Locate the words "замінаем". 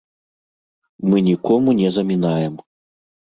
1.99-2.57